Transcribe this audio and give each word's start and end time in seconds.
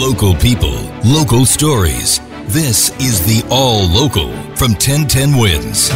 Local 0.00 0.34
people, 0.34 0.90
local 1.04 1.44
stories. 1.44 2.20
This 2.46 2.88
is 3.00 3.20
the 3.26 3.46
All 3.50 3.86
Local 3.86 4.30
from 4.56 4.72
1010 4.72 5.36
Wins. 5.36 5.90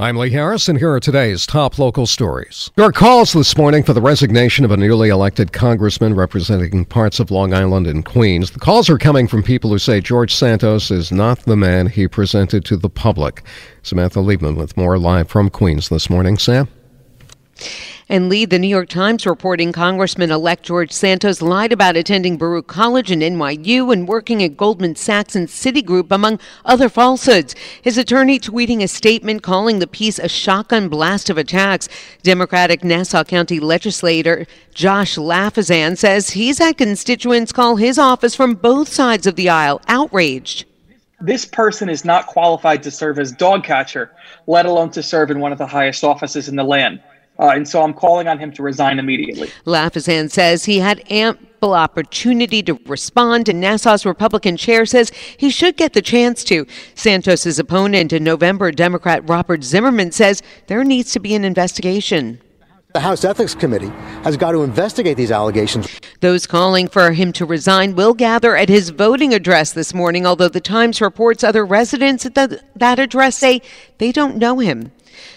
I'm 0.00 0.16
Lee 0.16 0.30
Harris, 0.30 0.68
and 0.68 0.76
here 0.76 0.90
are 0.90 0.98
today's 0.98 1.46
top 1.46 1.78
local 1.78 2.08
stories. 2.08 2.72
There 2.74 2.84
are 2.84 2.90
calls 2.90 3.34
this 3.34 3.56
morning 3.56 3.84
for 3.84 3.92
the 3.92 4.00
resignation 4.00 4.64
of 4.64 4.72
a 4.72 4.76
newly 4.76 5.10
elected 5.10 5.52
congressman 5.52 6.14
representing 6.14 6.84
parts 6.84 7.20
of 7.20 7.30
Long 7.30 7.54
Island 7.54 7.86
and 7.86 8.04
Queens. 8.04 8.50
The 8.50 8.58
calls 8.58 8.90
are 8.90 8.98
coming 8.98 9.28
from 9.28 9.44
people 9.44 9.70
who 9.70 9.78
say 9.78 10.00
George 10.00 10.34
Santos 10.34 10.90
is 10.90 11.12
not 11.12 11.38
the 11.44 11.56
man 11.56 11.86
he 11.86 12.08
presented 12.08 12.64
to 12.64 12.76
the 12.76 12.90
public. 12.90 13.44
Samantha 13.84 14.18
Liebman 14.18 14.56
with 14.56 14.76
more 14.76 14.98
live 14.98 15.28
from 15.28 15.50
Queens 15.50 15.88
this 15.88 16.10
morning. 16.10 16.36
Sam? 16.36 16.66
And 18.08 18.28
lead 18.28 18.50
the 18.50 18.58
New 18.58 18.68
York 18.68 18.88
Times 18.88 19.24
reporting 19.26 19.72
Congressman 19.72 20.30
elect 20.30 20.64
George 20.64 20.92
Santos 20.92 21.40
lied 21.40 21.72
about 21.72 21.96
attending 21.96 22.36
Baruch 22.36 22.66
College 22.66 23.10
and 23.10 23.22
NYU 23.22 23.92
and 23.92 24.08
working 24.08 24.42
at 24.42 24.56
Goldman 24.56 24.96
Sachs 24.96 25.36
and 25.36 25.48
Citigroup, 25.48 26.10
among 26.10 26.38
other 26.64 26.88
falsehoods. 26.88 27.54
His 27.80 27.96
attorney 27.96 28.38
tweeting 28.38 28.82
a 28.82 28.88
statement 28.88 29.42
calling 29.42 29.78
the 29.78 29.86
piece 29.86 30.18
a 30.18 30.28
shotgun 30.28 30.88
blast 30.88 31.30
of 31.30 31.38
attacks. 31.38 31.88
Democratic 32.22 32.84
Nassau 32.84 33.24
County 33.24 33.60
legislator 33.60 34.46
Josh 34.74 35.16
Lafazan 35.16 35.96
says 35.96 36.30
he's 36.30 36.58
had 36.58 36.76
constituents 36.76 37.52
call 37.52 37.76
his 37.76 37.98
office 37.98 38.34
from 38.34 38.54
both 38.54 38.88
sides 38.88 39.26
of 39.26 39.36
the 39.36 39.48
aisle 39.48 39.80
outraged 39.88 40.66
this 41.22 41.44
person 41.44 41.88
is 41.88 42.04
not 42.04 42.26
qualified 42.26 42.82
to 42.82 42.90
serve 42.90 43.18
as 43.18 43.30
dog 43.30 43.62
catcher, 43.62 44.10
let 44.48 44.66
alone 44.66 44.90
to 44.90 45.02
serve 45.02 45.30
in 45.30 45.38
one 45.38 45.52
of 45.52 45.58
the 45.58 45.66
highest 45.66 46.02
offices 46.02 46.48
in 46.48 46.56
the 46.56 46.64
land. 46.64 47.00
Uh, 47.42 47.48
and 47.56 47.66
so 47.68 47.82
I'm 47.82 47.92
calling 47.92 48.28
on 48.28 48.38
him 48.38 48.52
to 48.52 48.62
resign 48.62 49.00
immediately. 49.00 49.50
Lafazan 49.66 50.30
says 50.30 50.64
he 50.64 50.78
had 50.78 51.02
ample 51.10 51.74
opportunity 51.74 52.62
to 52.62 52.78
respond, 52.86 53.48
and 53.48 53.60
Nassau's 53.60 54.06
Republican 54.06 54.56
chair 54.56 54.86
says 54.86 55.10
he 55.36 55.50
should 55.50 55.76
get 55.76 55.92
the 55.92 56.02
chance 56.02 56.44
to. 56.44 56.64
Santos's 56.94 57.58
opponent 57.58 58.12
in 58.12 58.22
November, 58.22 58.70
Democrat 58.70 59.28
Robert 59.28 59.64
Zimmerman, 59.64 60.12
says 60.12 60.40
there 60.68 60.84
needs 60.84 61.10
to 61.14 61.18
be 61.18 61.34
an 61.34 61.44
investigation. 61.44 62.40
The 62.92 63.00
House 63.00 63.24
Ethics 63.24 63.56
Committee 63.56 63.90
has 64.22 64.36
got 64.36 64.52
to 64.52 64.62
investigate 64.62 65.16
these 65.16 65.32
allegations. 65.32 65.88
Those 66.20 66.46
calling 66.46 66.86
for 66.86 67.10
him 67.10 67.32
to 67.32 67.44
resign 67.44 67.96
will 67.96 68.14
gather 68.14 68.54
at 68.56 68.68
his 68.68 68.90
voting 68.90 69.34
address 69.34 69.72
this 69.72 69.92
morning, 69.92 70.26
although 70.26 70.48
the 70.48 70.60
Times 70.60 71.00
reports 71.00 71.42
other 71.42 71.64
residents 71.64 72.24
at 72.24 72.36
the, 72.36 72.62
that 72.76 73.00
address 73.00 73.36
say 73.38 73.62
they 73.98 74.12
don't 74.12 74.36
know 74.36 74.60
him. 74.60 74.92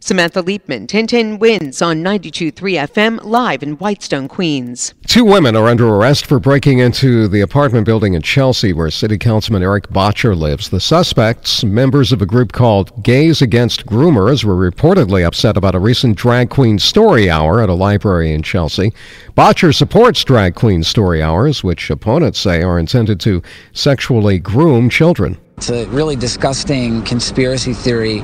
Samantha 0.00 0.42
Liebman, 0.42 0.80
1010 0.80 1.38
wins 1.38 1.82
on 1.82 2.02
92.3 2.02 2.52
FM, 2.88 3.24
live 3.24 3.62
in 3.62 3.74
Whitestone, 3.74 4.28
Queens. 4.28 4.94
Two 5.06 5.24
women 5.24 5.56
are 5.56 5.66
under 5.66 5.88
arrest 5.88 6.26
for 6.26 6.38
breaking 6.38 6.78
into 6.78 7.28
the 7.28 7.40
apartment 7.40 7.84
building 7.84 8.14
in 8.14 8.22
Chelsea 8.22 8.72
where 8.72 8.90
City 8.90 9.18
Councilman 9.18 9.62
Erik 9.62 9.88
Bottcher 9.88 10.36
lives. 10.36 10.70
The 10.70 10.80
suspects, 10.80 11.64
members 11.64 12.12
of 12.12 12.22
a 12.22 12.26
group 12.26 12.52
called 12.52 13.02
Gays 13.02 13.42
Against 13.42 13.86
Groomers, 13.86 14.44
were 14.44 14.70
reportedly 14.70 15.26
upset 15.26 15.56
about 15.56 15.74
a 15.74 15.80
recent 15.80 16.16
drag 16.16 16.50
queen 16.50 16.78
story 16.78 17.28
hour 17.28 17.60
at 17.60 17.68
a 17.68 17.74
library 17.74 18.32
in 18.32 18.42
Chelsea. 18.42 18.92
Bottcher 19.36 19.74
supports 19.74 20.24
drag 20.24 20.54
queen 20.54 20.82
story 20.82 21.22
hours, 21.22 21.64
which 21.64 21.90
opponents 21.90 22.38
say 22.38 22.62
are 22.62 22.78
intended 22.78 23.20
to 23.20 23.42
sexually 23.72 24.38
groom 24.38 24.88
children. 24.88 25.38
It's 25.56 25.70
a 25.70 25.86
really 25.88 26.16
disgusting 26.16 27.02
conspiracy 27.02 27.74
theory 27.74 28.20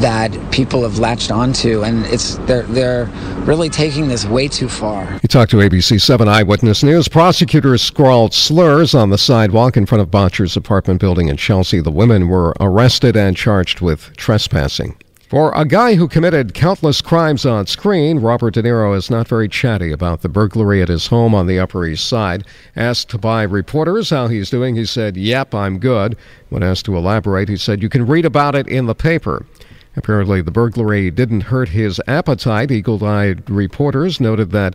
that 0.00 0.36
people 0.52 0.82
have 0.82 0.98
latched 0.98 1.30
onto, 1.30 1.82
and 1.82 2.04
it's 2.06 2.36
they're 2.46 2.62
they're 2.62 3.06
really 3.44 3.68
taking 3.68 4.08
this 4.08 4.24
way 4.26 4.48
too 4.48 4.68
far. 4.68 5.04
You 5.22 5.28
talked 5.28 5.50
to 5.52 5.58
ABC 5.58 6.00
7 6.00 6.28
Eyewitness 6.28 6.82
News. 6.82 7.08
Prosecutors 7.08 7.82
scrawled 7.82 8.34
slurs 8.34 8.94
on 8.94 9.10
the 9.10 9.18
sidewalk 9.18 9.76
in 9.76 9.86
front 9.86 10.02
of 10.02 10.10
Bottcher's 10.10 10.56
apartment 10.56 11.00
building 11.00 11.28
in 11.28 11.36
Chelsea. 11.36 11.80
The 11.80 11.90
women 11.90 12.28
were 12.28 12.54
arrested 12.60 13.16
and 13.16 13.36
charged 13.36 13.80
with 13.80 14.16
trespassing. 14.16 14.96
For 15.34 15.52
a 15.56 15.64
guy 15.64 15.94
who 15.96 16.06
committed 16.06 16.54
countless 16.54 17.00
crimes 17.00 17.44
on 17.44 17.66
screen, 17.66 18.20
Robert 18.20 18.54
De 18.54 18.62
Niro 18.62 18.96
is 18.96 19.10
not 19.10 19.26
very 19.26 19.48
chatty 19.48 19.90
about 19.90 20.22
the 20.22 20.28
burglary 20.28 20.80
at 20.80 20.88
his 20.88 21.08
home 21.08 21.34
on 21.34 21.48
the 21.48 21.58
Upper 21.58 21.84
East 21.86 22.06
Side. 22.06 22.44
Asked 22.76 23.20
by 23.20 23.42
reporters 23.42 24.10
how 24.10 24.28
he's 24.28 24.48
doing, 24.48 24.76
he 24.76 24.84
said, 24.84 25.16
Yep, 25.16 25.52
I'm 25.52 25.78
good. 25.78 26.16
When 26.50 26.62
asked 26.62 26.84
to 26.84 26.96
elaborate, 26.96 27.48
he 27.48 27.56
said, 27.56 27.82
You 27.82 27.88
can 27.88 28.06
read 28.06 28.24
about 28.24 28.54
it 28.54 28.68
in 28.68 28.86
the 28.86 28.94
paper. 28.94 29.44
Apparently, 29.96 30.40
the 30.40 30.50
burglary 30.50 31.10
didn't 31.10 31.42
hurt 31.42 31.68
his 31.70 32.00
appetite. 32.06 32.70
Eagle 32.70 33.04
eyed 33.04 33.48
reporters 33.48 34.20
noted 34.20 34.50
that 34.50 34.74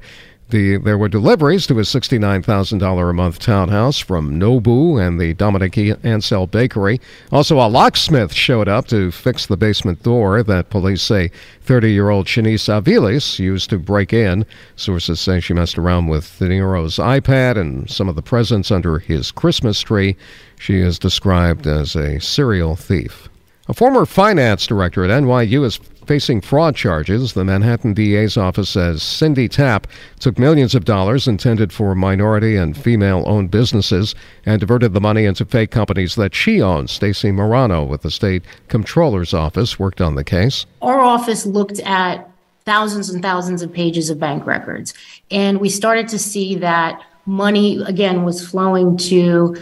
the, 0.50 0.78
there 0.78 0.98
were 0.98 1.10
deliveries 1.10 1.68
to 1.68 1.78
his 1.78 1.90
$69,000 1.90 3.10
a 3.10 3.14
month 3.14 3.40
townhouse 3.40 4.00
from 4.00 4.40
Nobu 4.40 5.00
and 5.00 5.20
the 5.20 5.36
Dominique 5.36 5.96
Ansel 6.04 6.48
Bakery. 6.48 7.00
Also, 7.32 7.60
a 7.60 7.70
locksmith 7.70 8.34
showed 8.34 8.68
up 8.68 8.88
to 8.88 9.12
fix 9.12 9.46
the 9.46 9.58
basement 9.58 10.02
door 10.02 10.42
that 10.42 10.72
police 10.72 11.04
say 11.04 11.30
30 11.62 11.92
year 11.92 12.10
old 12.10 12.26
Shanice 12.26 12.68
Aviles 12.68 13.38
used 13.38 13.70
to 13.70 13.78
break 13.78 14.12
in. 14.12 14.46
Sources 14.76 15.20
say 15.20 15.40
she 15.40 15.54
messed 15.54 15.78
around 15.78 16.08
with 16.08 16.40
De 16.40 16.50
Niro's 16.50 16.98
iPad 16.98 17.56
and 17.58 17.88
some 17.90 18.10
of 18.10 18.16
the 18.16 18.24
presents 18.24 18.72
under 18.72 18.98
his 18.98 19.32
Christmas 19.32 19.82
tree. 19.82 20.16
She 20.58 20.80
is 20.80 20.98
described 20.98 21.68
as 21.68 21.96
a 21.96 22.20
serial 22.20 22.76
thief. 22.76 23.30
A 23.70 23.74
former 23.76 24.08
finance 24.08 24.66
director 24.66 25.04
at 25.04 25.12
NYU 25.12 25.64
is 25.64 25.76
facing 26.08 26.42
fraud 26.42 26.76
charges. 26.76 27.34
The 27.34 27.46
Manhattan 27.46 27.94
DA's 27.94 28.36
office 28.36 28.68
says 28.68 29.04
Cindy 29.04 29.48
Tapp 29.48 29.86
took 30.20 30.40
millions 30.40 30.74
of 30.74 30.86
dollars 30.86 31.28
intended 31.28 31.72
for 31.72 31.94
minority 31.94 32.56
and 32.56 32.76
female 32.76 33.24
owned 33.28 33.52
businesses 33.52 34.16
and 34.44 34.60
diverted 34.60 34.94
the 34.94 35.00
money 35.00 35.26
into 35.26 35.46
fake 35.46 35.70
companies 35.70 36.16
that 36.16 36.34
she 36.34 36.60
owns. 36.60 36.90
Stacy 36.90 37.32
Morano 37.32 37.84
with 37.84 38.02
the 38.02 38.10
state 38.10 38.44
comptroller's 38.70 39.36
office 39.36 39.78
worked 39.78 40.02
on 40.02 40.16
the 40.16 40.24
case. 40.24 40.66
Our 40.82 41.00
office 41.00 41.46
looked 41.46 41.78
at 41.82 42.28
thousands 42.66 43.12
and 43.12 43.22
thousands 43.22 43.62
of 43.62 43.72
pages 43.72 44.10
of 44.10 44.20
bank 44.20 44.48
records, 44.48 44.96
and 45.30 45.60
we 45.60 45.70
started 45.70 46.08
to 46.08 46.18
see 46.18 46.56
that 46.56 47.00
money 47.28 47.80
again 47.84 48.24
was 48.24 48.44
flowing 48.44 48.98
to 48.98 49.56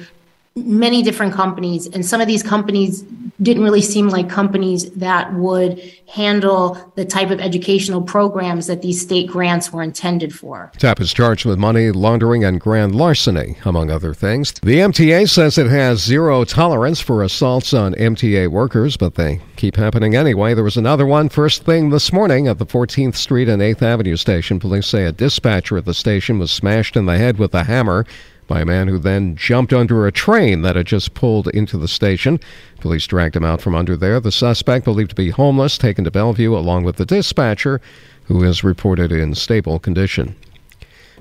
many 0.56 1.03
different 1.03 1.34
companies 1.34 1.88
and 1.88 2.06
some 2.06 2.22
of 2.22 2.28
these 2.28 2.41
companies 2.41 3.03
didn't 3.42 3.64
really 3.64 3.81
seem 3.81 4.08
like 4.09 4.30
companies 4.30 4.90
that 4.92 5.34
would 5.34 5.80
handle 6.08 6.92
the 6.96 7.06
type 7.06 7.30
of 7.30 7.40
educational 7.40 8.02
programs 8.02 8.68
that 8.68 8.81
these 8.81 9.02
state 9.02 9.28
grants 9.28 9.72
were 9.72 9.84
intended 9.84 10.34
for. 10.34 10.72
Tapp 10.78 11.00
is 11.00 11.14
charged 11.14 11.46
with 11.46 11.59
money 11.59 11.92
laundering 11.92 12.44
and 12.44 12.59
grand 12.59 12.96
larceny, 12.96 13.58
among 13.66 13.92
other 13.92 14.14
things. 14.14 14.53
The 14.64 14.80
MTA 14.80 15.30
says 15.30 15.58
it 15.58 15.68
has 15.68 16.03
zero 16.03 16.44
tolerance 16.44 17.00
for 17.00 17.24
assaults 17.24 17.74
on 17.74 17.94
MTA 17.96 18.50
workers, 18.50 18.98
but 18.98 19.16
they 19.16 19.42
keep 19.56 19.75
happening 19.75 20.16
anyway. 20.16 20.54
There 20.54 20.64
was 20.64 20.78
another 20.78 21.06
one 21.06 21.30
first 21.30 21.64
thing 21.64 21.90
this 21.90 22.12
morning 22.12 22.48
at 22.48 22.58
the 22.58 22.66
14th 22.66 23.16
Street 23.16 23.50
and 23.50 23.62
8th 23.62 23.81
Avenue 23.81 24.16
station. 24.16 24.59
Police 24.59 24.88
say 24.88 25.06
a 25.06 25.12
dispatcher 25.12 25.78
at 25.78 25.86
the 25.86 25.94
station 25.94 26.40
was 26.40 26.52
smashed 26.52 26.96
in 26.96 27.06
the 27.06 27.18
head 27.18 27.38
with 27.38 27.54
a 27.54 27.66
hammer 27.66 28.06
by 28.47 28.61
a 28.61 28.65
man 28.65 28.88
who 28.88 28.97
then 28.97 29.35
jumped 29.35 29.73
under 29.73 30.07
a 30.07 30.11
train 30.11 30.61
that 30.61 30.75
had 30.75 30.88
just 30.88 31.13
pulled 31.13 31.47
into 31.49 31.77
the 31.77 31.88
station. 31.88 32.39
Police 32.79 33.05
dragged 33.05 33.35
him 33.35 33.44
out 33.44 33.61
from 33.61 33.75
under 33.75 33.95
there. 33.97 34.19
The 34.19 34.31
suspect, 34.31 34.85
believed 34.85 35.11
to 35.11 35.15
be 35.15 35.29
homeless, 35.29 35.77
taken 35.77 36.03
to 36.05 36.11
Bellevue 36.11 36.55
along 36.55 36.83
with 36.83 36.95
the 36.95 37.05
dispatcher, 37.05 37.81
who 38.25 38.44
is 38.44 38.63
reported 38.63 39.11
in 39.11 39.35
stable 39.35 39.79
condition. 39.79 40.35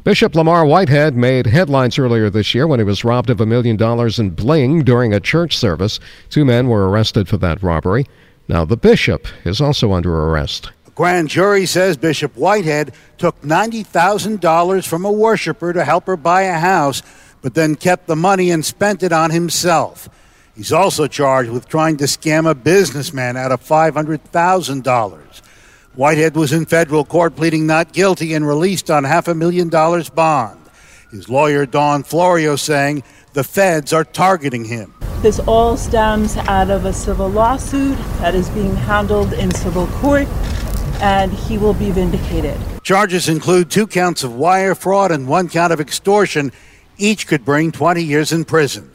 Bishop 0.04 0.36
Lamar 0.36 0.64
Whitehead 0.64 1.16
made 1.16 1.46
headlines 1.46 1.98
earlier 1.98 2.30
this 2.30 2.54
year 2.54 2.66
when 2.66 2.78
he 2.78 2.84
was 2.84 3.04
robbed 3.04 3.28
of 3.28 3.40
a 3.40 3.46
million 3.46 3.76
dollars 3.76 4.20
in 4.20 4.30
bling 4.30 4.84
during 4.84 5.12
a 5.12 5.18
church 5.18 5.56
service. 5.56 5.98
Two 6.30 6.44
men 6.44 6.68
were 6.68 6.88
arrested 6.88 7.28
for 7.28 7.38
that 7.38 7.60
robbery. 7.62 8.06
Now 8.46 8.64
the 8.64 8.76
bishop 8.76 9.26
is 9.44 9.60
also 9.60 9.92
under 9.92 10.14
arrest. 10.14 10.70
Grand 10.96 11.28
jury 11.28 11.66
says 11.66 11.98
Bishop 11.98 12.34
Whitehead 12.36 12.94
took 13.18 13.38
$90,000 13.42 14.88
from 14.88 15.04
a 15.04 15.12
worshiper 15.12 15.74
to 15.74 15.84
help 15.84 16.06
her 16.06 16.16
buy 16.16 16.42
a 16.42 16.58
house, 16.58 17.02
but 17.42 17.52
then 17.52 17.76
kept 17.76 18.06
the 18.06 18.16
money 18.16 18.50
and 18.50 18.64
spent 18.64 19.02
it 19.02 19.12
on 19.12 19.30
himself. 19.30 20.08
He's 20.56 20.72
also 20.72 21.06
charged 21.06 21.50
with 21.50 21.68
trying 21.68 21.98
to 21.98 22.04
scam 22.04 22.50
a 22.50 22.54
businessman 22.54 23.36
out 23.36 23.52
of 23.52 23.62
$500,000. 23.62 25.42
Whitehead 25.96 26.34
was 26.34 26.54
in 26.54 26.64
federal 26.64 27.04
court 27.04 27.36
pleading 27.36 27.66
not 27.66 27.92
guilty 27.92 28.32
and 28.32 28.48
released 28.48 28.90
on 28.90 29.04
half 29.04 29.28
a 29.28 29.34
million 29.34 29.68
dollars 29.68 30.08
bond. 30.08 30.58
His 31.10 31.28
lawyer, 31.28 31.66
Dawn 31.66 32.04
Florio, 32.04 32.56
saying 32.56 33.02
the 33.34 33.44
feds 33.44 33.92
are 33.92 34.04
targeting 34.04 34.64
him. 34.64 34.94
This 35.20 35.40
all 35.40 35.76
stems 35.76 36.38
out 36.38 36.70
of 36.70 36.86
a 36.86 36.92
civil 36.92 37.28
lawsuit 37.28 37.98
that 38.20 38.34
is 38.34 38.48
being 38.50 38.76
handled 38.76 39.34
in 39.34 39.50
civil 39.50 39.86
court, 39.88 40.26
and 41.00 41.32
he 41.32 41.58
will 41.58 41.74
be 41.74 41.90
vindicated. 41.90 42.58
Charges 42.82 43.28
include 43.28 43.70
two 43.70 43.86
counts 43.86 44.24
of 44.24 44.34
wire 44.34 44.74
fraud 44.74 45.10
and 45.10 45.28
one 45.28 45.48
count 45.48 45.72
of 45.72 45.80
extortion. 45.80 46.52
Each 46.98 47.26
could 47.26 47.44
bring 47.44 47.72
20 47.72 48.02
years 48.02 48.32
in 48.32 48.44
prison. 48.44 48.90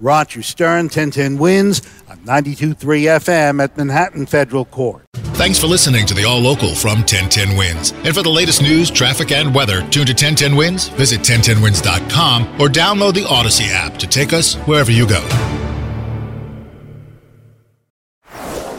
Roger 0.00 0.42
Stern, 0.42 0.86
1010 0.86 1.38
wins 1.38 1.80
on 2.08 2.18
92.3 2.18 2.74
FM 2.76 3.62
at 3.62 3.76
Manhattan 3.76 4.26
Federal 4.26 4.64
Court. 4.64 5.04
Thanks 5.14 5.58
for 5.58 5.68
listening 5.68 6.06
to 6.06 6.14
the 6.14 6.24
All 6.24 6.40
Local 6.40 6.74
from 6.74 6.98
1010 6.98 7.56
Wins. 7.56 7.92
And 8.04 8.14
for 8.14 8.22
the 8.22 8.30
latest 8.30 8.62
news, 8.62 8.90
traffic, 8.90 9.30
and 9.30 9.54
weather, 9.54 9.80
tune 9.90 10.06
to 10.06 10.12
1010 10.12 10.56
Wins, 10.56 10.88
visit 10.88 11.20
1010wins.com, 11.20 12.60
or 12.60 12.68
download 12.68 13.14
the 13.14 13.24
Audacy 13.24 13.68
app 13.70 13.96
to 13.98 14.06
take 14.06 14.32
us 14.32 14.56
wherever 14.66 14.90
you 14.90 15.06
go. 15.06 15.20